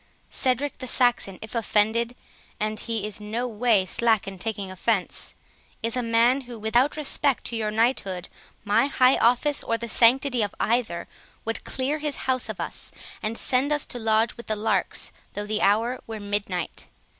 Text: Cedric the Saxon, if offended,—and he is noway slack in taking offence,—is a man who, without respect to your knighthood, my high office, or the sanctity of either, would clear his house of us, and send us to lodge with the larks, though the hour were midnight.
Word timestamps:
Cedric 0.31 0.79
the 0.79 0.87
Saxon, 0.87 1.37
if 1.43 1.53
offended,—and 1.53 2.79
he 2.79 3.05
is 3.05 3.19
noway 3.21 3.85
slack 3.87 4.27
in 4.27 4.39
taking 4.39 4.71
offence,—is 4.71 5.95
a 5.95 6.01
man 6.01 6.41
who, 6.41 6.57
without 6.57 6.97
respect 6.97 7.43
to 7.45 7.55
your 7.55 7.69
knighthood, 7.69 8.27
my 8.63 8.87
high 8.87 9.17
office, 9.19 9.63
or 9.63 9.77
the 9.77 9.87
sanctity 9.87 10.41
of 10.41 10.55
either, 10.59 11.07
would 11.45 11.63
clear 11.65 11.99
his 11.99 12.15
house 12.25 12.49
of 12.49 12.59
us, 12.59 12.91
and 13.21 13.37
send 13.37 13.71
us 13.71 13.85
to 13.85 13.99
lodge 13.99 14.37
with 14.37 14.47
the 14.47 14.55
larks, 14.55 15.11
though 15.33 15.45
the 15.45 15.61
hour 15.61 15.99
were 16.07 16.19
midnight. 16.19 16.87